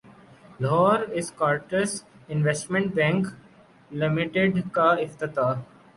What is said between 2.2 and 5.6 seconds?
investment bank لمیٹڈکاافتتاح